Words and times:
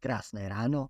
Krásné 0.00 0.48
ráno. 0.48 0.88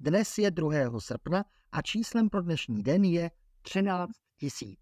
Dnes 0.00 0.38
je 0.38 0.50
2. 0.50 1.00
srpna 1.00 1.44
a 1.72 1.82
číslem 1.82 2.28
pro 2.28 2.42
dnešní 2.42 2.82
den 2.82 3.04
je 3.04 3.30
13 3.62 4.10
tisíc. 4.40 4.78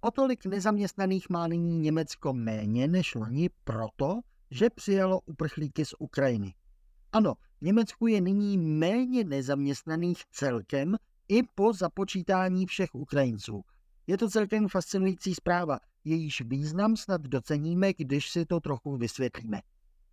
O 0.00 0.10
tolik 0.10 0.46
nezaměstnaných 0.46 1.30
má 1.30 1.46
nyní 1.46 1.78
Německo 1.78 2.32
méně 2.32 2.88
než 2.88 3.14
loni 3.14 3.50
proto, 3.64 4.20
že 4.50 4.70
přijalo 4.70 5.20
uprchlíky 5.20 5.84
z 5.84 5.94
Ukrajiny. 5.98 6.54
Ano, 7.12 7.34
v 7.60 7.64
Německu 7.64 8.06
je 8.06 8.20
nyní 8.20 8.58
méně 8.58 9.24
nezaměstnaných 9.24 10.24
celkem 10.30 10.96
i 11.28 11.42
po 11.42 11.72
započítání 11.72 12.66
všech 12.66 12.94
Ukrajinců. 12.94 13.62
Je 14.06 14.18
to 14.18 14.30
celkem 14.30 14.68
fascinující 14.68 15.34
zpráva, 15.34 15.78
jejíž 16.04 16.40
význam 16.40 16.96
snad 16.96 17.20
doceníme, 17.20 17.92
když 17.92 18.30
si 18.30 18.46
to 18.46 18.60
trochu 18.60 18.96
vysvětlíme. 18.96 19.60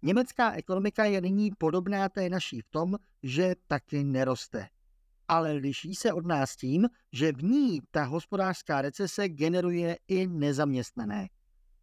Německá 0.04 0.52
ekonomika 0.52 1.06
je 1.06 1.22
nyní 1.22 1.52
podobná 1.58 2.10
té 2.10 2.30
naší 2.30 2.62
v 2.62 2.70
tom, 2.70 2.96
že 3.24 3.56
taky 3.68 4.04
neroste. 4.04 4.68
Ale 5.28 5.52
liší 5.52 5.96
se 5.96 6.14
od 6.14 6.26
nás 6.26 6.56
tím, 6.56 6.88
že 7.12 7.32
v 7.32 7.44
ní 7.44 7.82
ta 7.92 8.04
hospodářská 8.04 8.82
recese 8.82 9.30
generuje 9.30 9.98
i 10.08 10.28
nezaměstnané. 10.28 11.30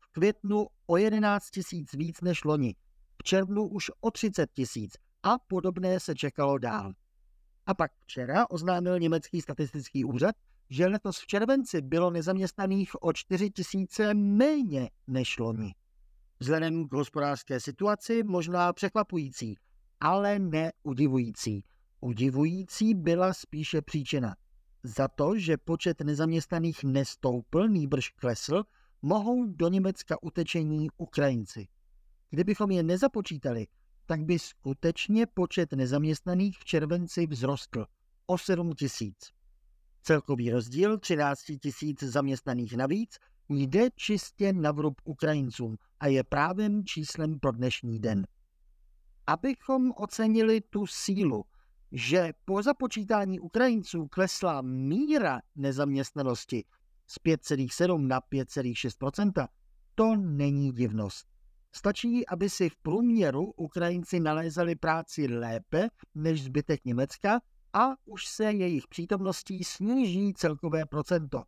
V 0.01 0.13
květnu 0.13 0.67
o 0.87 0.97
11 0.97 1.51
tisíc 1.51 1.93
víc 1.93 2.21
než 2.21 2.45
loni, 2.45 2.75
v 3.19 3.23
červnu 3.23 3.69
už 3.69 3.91
o 4.01 4.11
30 4.11 4.53
tisíc 4.53 4.93
a 5.23 5.39
podobné 5.39 6.01
se 6.01 6.15
čekalo 6.15 6.59
dál. 6.59 6.93
A 7.67 7.75
pak 7.75 7.93
včera 8.01 8.51
oznámil 8.51 8.99
německý 8.99 9.41
statistický 9.41 10.05
úřad, 10.05 10.35
že 10.71 10.87
letos 10.87 11.19
v 11.19 11.27
červenci 11.27 11.83
bylo 11.83 12.11
nezaměstnaných 12.11 13.03
o 13.03 13.13
4 13.13 13.51
tisíce 13.51 14.15
méně 14.15 14.91
než 15.07 15.39
loni. 15.39 15.75
Vzhledem 16.41 16.89
k 16.89 16.93
hospodářské 16.93 17.61
situaci 17.61 18.23
možná 18.23 18.73
překvapující, 18.73 19.57
ale 20.01 20.39
ne 20.39 20.73
udivující. 20.83 21.65
Udivující 22.01 22.95
byla 22.95 23.33
spíše 23.33 23.83
příčina. 23.83 24.37
Za 24.83 25.09
to, 25.09 25.39
že 25.39 25.57
počet 25.57 26.01
nezaměstnaných 26.01 26.85
nestoupl, 26.85 27.69
nýbrž 27.69 28.09
klesl, 28.09 28.63
mohou 29.03 29.45
do 29.47 29.69
Německa 29.69 30.23
utečení 30.23 30.89
Ukrajinci. 30.97 31.69
Kdybychom 32.31 32.71
je 32.71 32.83
nezapočítali, 32.83 33.67
tak 34.07 34.25
by 34.25 34.39
skutečně 34.39 35.27
počet 35.27 35.73
nezaměstnaných 35.73 36.59
v 36.59 36.65
červenci 36.65 37.27
vzrostl 37.27 37.87
o 38.27 38.39
7 38.39 38.73
tisíc. 38.73 39.33
Celkový 40.03 40.51
rozdíl 40.51 40.99
13 40.99 41.41
tisíc 41.63 42.03
zaměstnaných 42.03 42.77
navíc 42.77 43.19
jde 43.49 43.89
čistě 43.97 44.53
na 44.53 44.73
vrub 44.73 45.01
Ukrajincům 45.05 45.77
a 46.01 46.07
je 46.07 46.25
právem 46.25 46.85
číslem 46.85 47.41
pro 47.41 47.53
dnešní 47.53 47.99
den. 47.99 48.27
Abychom 49.27 49.93
ocenili 49.97 50.61
tu 50.61 50.87
sílu, 50.87 51.45
že 51.93 52.33
po 52.45 52.63
započítání 52.63 53.41
Ukrajinců 53.41 54.07
klesla 54.07 54.63
míra 54.63 55.41
nezaměstnanosti 55.57 56.65
z 57.07 57.19
5,7 57.19 58.07
na 58.07 58.21
5,6% 58.21 59.49
to 59.95 60.17
není 60.17 60.73
divnost. 60.73 61.27
Stačí, 61.73 62.27
aby 62.27 62.51
si 62.51 62.69
v 62.69 62.77
průměru 62.77 63.53
Ukrajinci 63.57 64.21
nalézali 64.21 64.77
práci 64.77 65.27
lépe 65.27 65.89
než 66.15 66.45
zbytek 66.45 66.85
Německa 66.85 67.41
a 67.73 67.89
už 68.05 68.27
se 68.27 68.45
jejich 68.45 68.87
přítomností 68.89 69.65
sníží 69.65 70.35
celkové 70.35 70.87
procento. 70.87 71.43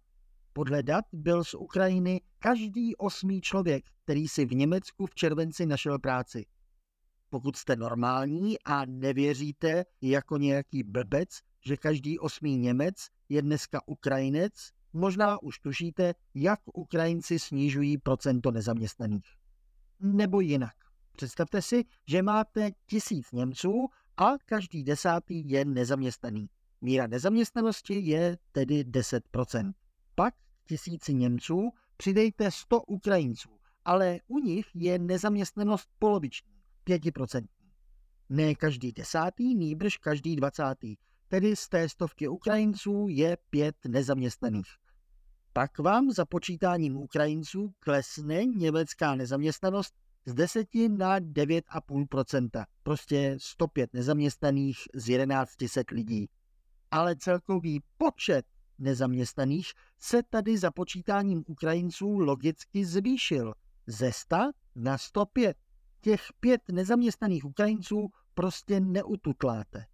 Podle 0.52 0.82
dat 0.82 1.04
byl 1.12 1.44
z 1.44 1.54
Ukrajiny 1.54 2.20
každý 2.38 2.96
osmý 2.96 3.40
člověk, 3.40 3.84
který 4.04 4.28
si 4.28 4.44
v 4.44 4.54
Německu 4.54 5.06
v 5.06 5.14
červenci 5.14 5.66
našel 5.66 5.98
práci. 5.98 6.46
Pokud 7.30 7.56
jste 7.56 7.76
normální 7.76 8.62
a 8.64 8.84
nevěříte 8.84 9.84
jako 10.00 10.36
nějaký 10.36 10.82
blbec, 10.82 11.28
že 11.66 11.76
každý 11.76 12.18
osmý 12.18 12.56
Němec 12.56 12.94
je 13.28 13.42
dneska 13.42 13.88
Ukrajinec, 13.88 14.52
možná 14.92 15.42
už 15.42 15.58
tušíte, 15.58 16.14
jak 16.34 16.60
Ukrajinci 16.74 17.38
snižují 17.38 17.98
procento 17.98 18.50
nezaměstnaných. 18.50 19.26
Nebo 20.00 20.40
jinak. 20.40 20.74
Představte 21.16 21.62
si, 21.62 21.84
že 22.06 22.22
máte 22.22 22.70
tisíc 22.86 23.32
Němců 23.32 23.88
a 24.16 24.38
každý 24.46 24.84
desátý 24.84 25.50
je 25.50 25.64
nezaměstnaný. 25.64 26.48
Míra 26.80 27.06
nezaměstnanosti 27.06 27.94
je 27.94 28.38
tedy 28.52 28.84
10%. 28.84 29.72
Pak 30.20 30.34
tisíci 30.66 31.14
Němců 31.14 31.70
přidejte 31.96 32.50
100 32.50 32.82
Ukrajinců, 32.82 33.48
ale 33.84 34.18
u 34.26 34.38
nich 34.38 34.66
je 34.74 34.98
nezaměstnanost 34.98 35.88
poloviční, 35.98 36.50
5%. 36.86 37.46
Ne 38.28 38.54
každý 38.54 38.92
desátý, 38.92 39.54
nýbrž 39.54 39.96
každý 39.96 40.36
dvacátý, 40.36 40.96
tedy 41.28 41.56
z 41.56 41.68
té 41.68 41.88
stovky 41.88 42.28
Ukrajinců 42.28 43.06
je 43.08 43.36
pět 43.50 43.76
nezaměstnaných. 43.88 44.68
Pak 45.52 45.78
vám 45.78 46.10
za 46.10 46.24
počítáním 46.24 46.96
Ukrajinců 46.96 47.74
klesne 47.78 48.44
německá 48.44 49.14
nezaměstnanost 49.14 49.94
z 50.26 50.34
10 50.34 50.68
na 50.88 51.20
9,5%. 51.20 52.64
Prostě 52.82 53.36
105 53.40 53.94
nezaměstnaných 53.94 54.78
z 54.94 55.04
1100 55.04 55.80
lidí. 55.94 56.28
Ale 56.90 57.16
celkový 57.16 57.80
počet 57.98 58.46
nezaměstnaných 58.80 59.72
se 59.98 60.22
tady 60.22 60.58
za 60.58 60.70
počítáním 60.70 61.44
Ukrajinců 61.46 62.18
logicky 62.18 62.84
zvýšil 62.84 63.54
ze 63.86 64.12
100 64.12 64.36
na 64.74 64.98
105. 64.98 65.56
Těch 66.00 66.20
pět 66.40 66.62
nezaměstnaných 66.72 67.44
Ukrajinců 67.44 68.08
prostě 68.34 68.80
neututláte. 68.80 69.84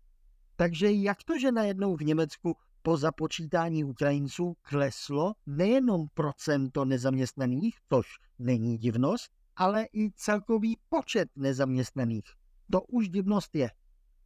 Takže 0.56 0.92
jak 0.92 1.25
to, 1.25 1.38
že 1.38 1.52
najednou 1.52 1.96
v 1.96 2.00
Německu 2.00 2.56
po 2.82 2.96
započítání 2.96 3.84
Ukrajinců 3.84 4.56
kleslo 4.62 5.34
nejenom 5.46 6.06
procento 6.14 6.84
nezaměstnaných, 6.84 7.76
což 7.88 8.06
není 8.38 8.78
divnost, 8.78 9.30
ale 9.56 9.86
i 9.92 10.12
celkový 10.12 10.76
počet 10.88 11.28
nezaměstnaných. 11.36 12.25
To 12.72 12.82
už 12.82 13.08
divnost 13.08 13.54
je. 13.54 13.70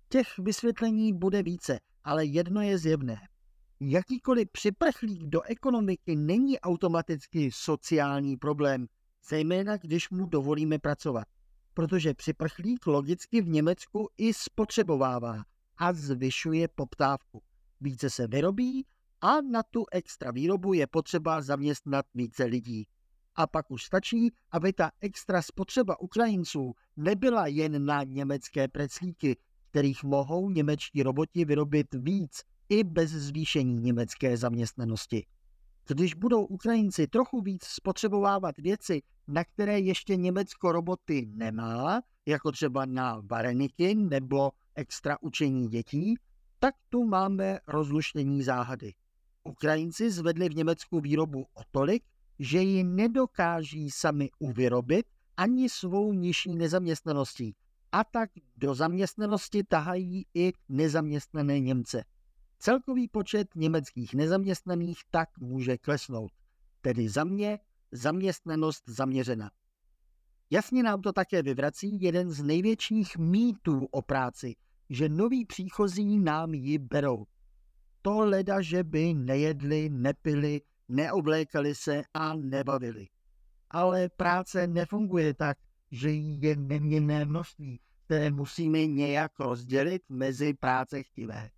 Těch 0.09 0.39
vysvětlení 0.39 1.13
bude 1.13 1.43
více, 1.43 1.81
ale 2.05 2.25
jedno 2.25 2.61
je 2.61 2.79
zjevné. 2.79 3.30
Jakýkoliv 3.83 4.49
připrchlík 4.53 5.23
do 5.23 5.43
ekonomiky 5.43 6.17
není 6.17 6.61
automaticky 6.61 7.51
sociální 7.53 8.37
problém, 8.37 8.87
zejména 9.29 9.77
když 9.77 10.11
mu 10.11 10.27
dovolíme 10.27 10.79
pracovat. 10.79 11.29
Protože 11.75 12.15
připrchlík 12.15 12.87
logicky 12.87 13.43
v 13.43 13.49
Německu 13.49 14.09
i 14.19 14.35
spotřebovává 14.35 15.45
a 15.77 15.93
zvyšuje 15.93 16.69
poptávku. 16.69 17.43
Více 17.81 18.11
se 18.11 18.27
vyrobí 18.27 18.87
a 19.21 19.41
na 19.41 19.63
tu 19.63 19.85
extra 19.93 20.31
výrobu 20.31 20.73
je 20.73 20.87
potřeba 20.87 21.43
zaměstnat 21.43 22.07
více 22.15 22.45
lidí. 22.45 22.87
A 23.35 23.47
pak 23.47 23.71
už 23.71 23.85
stačí, 23.85 24.35
aby 24.51 24.73
ta 24.73 24.91
extra 25.01 25.43
spotřeba 25.43 26.01
Ukrajinců 26.01 26.73
nebyla 26.97 27.47
jen 27.47 27.85
na 27.85 28.03
německé 28.03 28.69
preclíky, 28.69 29.37
kterých 29.71 30.05
mohou 30.05 30.51
němečtí 30.51 31.03
roboti 31.03 31.45
vyrobit 31.45 31.95
víc 31.95 32.43
i 32.71 32.85
bez 32.85 33.11
zvýšení 33.11 33.81
německé 33.81 34.37
zaměstnanosti. 34.37 35.27
Když 35.89 36.15
budou 36.15 36.45
Ukrajinci 36.45 37.07
trochu 37.07 37.41
víc 37.41 37.65
spotřebovávat 37.65 38.59
věci, 38.59 39.03
na 39.29 39.45
které 39.45 39.79
ještě 39.81 40.17
Německo 40.17 40.73
roboty 40.73 41.27
nemá, 41.35 42.01
jako 42.27 42.53
třeba 42.53 42.87
na 42.87 43.23
vareniky 43.31 43.95
nebo 43.95 44.51
extra 44.75 45.17
učení 45.21 45.69
dětí, 45.69 46.15
tak 46.59 46.75
tu 46.89 47.05
máme 47.05 47.59
rozluštění 47.67 48.43
záhady. 48.43 48.95
Ukrajinci 49.45 50.11
zvedli 50.11 50.49
v 50.49 50.55
Německu 50.55 51.01
výrobu 51.01 51.41
o 51.41 51.63
tolik, 51.71 52.03
že 52.39 52.63
ji 52.63 52.85
nedokáží 52.85 53.91
sami 53.91 54.31
uvyrobit 54.39 55.07
ani 55.37 55.69
svou 55.69 56.13
nižší 56.13 56.55
nezaměstnaností. 56.55 57.55
A 57.93 58.05
tak 58.05 58.31
do 58.57 58.75
zaměstnanosti 58.75 59.65
tahají 59.65 60.27
i 60.35 60.53
nezaměstnané 60.69 61.61
Němce. 61.61 62.05
Celkový 62.63 63.09
počet 63.09 63.49
německých 63.57 64.15
nezaměstnaných 64.15 64.99
tak 65.11 65.39
může 65.39 65.79
klesnout. 65.79 66.33
Tedy 66.81 67.09
za 67.09 67.25
mě 67.25 67.59
zaměstnanost 67.93 68.83
zaměřena. 68.87 69.51
Jasně 70.51 70.83
nám 70.83 71.03
to 71.03 71.13
také 71.13 71.43
vyvrací 71.43 72.03
jeden 72.03 72.31
z 72.31 72.43
největších 72.43 73.19
mýtů 73.19 73.87
o 73.91 74.03
práci, 74.03 74.57
že 74.91 75.09
noví 75.09 75.47
příchozí 75.47 76.19
nám 76.19 76.55
ji 76.55 76.79
berou. 76.79 77.25
To 78.03 78.19
leda, 78.19 78.61
že 78.61 78.85
by 78.85 79.15
nejedli, 79.15 79.89
nepili, 79.89 80.61
neoblékali 80.89 81.75
se 81.75 82.03
a 82.15 82.37
nebavili. 82.37 83.09
Ale 83.71 84.09
práce 84.09 84.67
nefunguje 84.67 85.35
tak, 85.35 85.59
že 85.91 86.11
je 86.13 86.57
neměnné 86.57 87.25
množství, 87.25 87.81
které 88.05 88.31
musíme 88.31 88.87
nějak 88.87 89.39
rozdělit 89.39 90.03
mezi 90.09 90.55
práce 90.55 91.03
chtivé. 91.03 91.51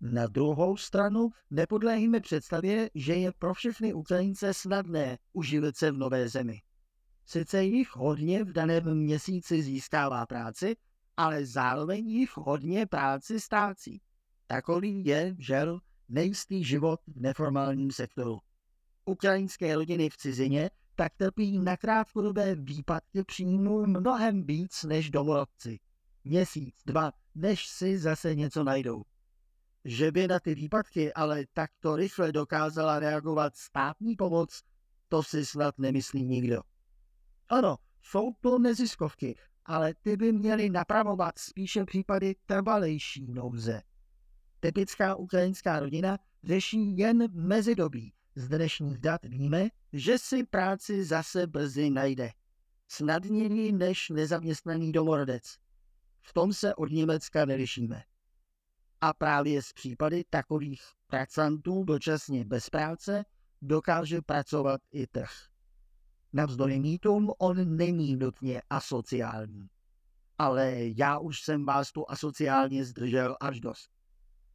Na 0.00 0.26
druhou 0.26 0.76
stranu 0.76 1.30
nepodléhíme 1.50 2.20
představě, 2.20 2.90
že 2.94 3.14
je 3.14 3.32
pro 3.38 3.54
všechny 3.54 3.94
Ukrajince 3.94 4.54
snadné 4.54 5.18
uživit 5.32 5.76
se 5.76 5.90
v 5.90 5.96
nové 5.96 6.28
zemi. 6.28 6.60
Sice 7.26 7.64
jich 7.64 7.96
hodně 7.96 8.44
v 8.44 8.52
daném 8.52 8.94
měsíci 8.94 9.62
získává 9.62 10.26
práci, 10.26 10.76
ale 11.16 11.46
zároveň 11.46 12.10
jich 12.10 12.36
hodně 12.36 12.86
práci 12.86 13.40
ztrácí. 13.40 14.00
Takový 14.46 15.04
je, 15.04 15.36
žel, 15.38 15.80
nejistý 16.08 16.64
život 16.64 17.00
v 17.06 17.20
neformálním 17.20 17.90
sektoru. 17.90 18.38
Ukrajinské 19.04 19.74
rodiny 19.74 20.10
v 20.10 20.16
cizině 20.16 20.70
tak 20.94 21.12
trpí 21.16 21.58
na 21.58 21.76
krátkodobé 21.76 22.54
výpadky 22.54 23.24
příjmů 23.24 23.86
mnohem 23.86 24.46
víc 24.46 24.82
než 24.84 25.10
domorodci. 25.10 25.78
Měsíc, 26.24 26.74
dva, 26.86 27.12
než 27.34 27.66
si 27.66 27.98
zase 27.98 28.34
něco 28.34 28.64
najdou. 28.64 29.02
Že 29.88 30.12
by 30.12 30.28
na 30.28 30.40
ty 30.40 30.54
výpadky 30.54 31.14
ale 31.14 31.44
takto 31.52 31.96
rychle 31.96 32.32
dokázala 32.32 32.98
reagovat 32.98 33.56
státní 33.56 34.16
pomoc, 34.16 34.62
to 35.08 35.22
si 35.22 35.46
snad 35.46 35.78
nemyslí 35.78 36.24
nikdo. 36.24 36.60
Ano, 37.48 37.76
jsou 38.02 38.32
to 38.40 38.58
neziskovky, 38.58 39.38
ale 39.64 39.94
ty 39.94 40.16
by 40.16 40.32
měly 40.32 40.70
napravovat 40.70 41.38
spíše 41.38 41.84
případy 41.84 42.34
trvalejší 42.46 43.32
nouze. 43.32 43.82
Typická 44.60 45.14
ukrajinská 45.14 45.80
rodina 45.80 46.18
řeší 46.44 46.96
jen 46.96 47.24
mezidobí. 47.32 48.12
Z 48.34 48.48
dnešních 48.48 48.98
dat 48.98 49.24
víme, 49.24 49.68
že 49.92 50.18
si 50.18 50.44
práci 50.44 51.04
zase 51.04 51.46
brzy 51.46 51.90
najde. 51.90 52.30
Snadněji 52.88 53.72
než 53.72 54.08
nezaměstnaný 54.08 54.92
domorodec. 54.92 55.56
V 56.20 56.32
tom 56.32 56.52
se 56.52 56.74
od 56.74 56.90
Německa 56.90 57.44
nelišíme. 57.44 58.02
A 59.06 59.12
právě 59.12 59.62
z 59.62 59.72
případy 59.72 60.24
takových 60.30 60.82
pracantů 61.06 61.84
dočasně 61.84 62.44
bez 62.44 62.70
práce 62.70 63.24
dokáže 63.62 64.22
pracovat 64.22 64.80
i 64.92 65.06
trh. 65.06 65.30
Navzdory 66.32 66.80
mýtům 66.80 67.32
on 67.38 67.76
není 67.76 68.16
nutně 68.16 68.62
asociální. 68.70 69.68
Ale 70.38 70.74
já 70.76 71.18
už 71.18 71.40
jsem 71.40 71.64
vás 71.64 71.92
tu 71.92 72.10
asociálně 72.10 72.84
zdržel 72.84 73.36
až 73.40 73.60
dost. 73.60 73.90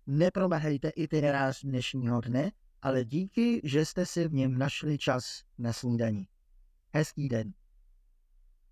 Nepromahejte 0.08 0.90
itinerář 0.90 1.62
dnešního 1.62 2.22
dne, 2.22 2.52
ale 2.82 3.06
díky, 3.06 3.62
že 3.64 3.86
jste 3.86 4.06
si 4.06 4.28
v 4.28 4.34
něm 4.34 4.58
našli 4.58 4.98
čas 4.98 5.44
na 5.58 5.74
snídaní. 5.74 6.28
Hezký 6.94 7.30
den. 7.30 7.54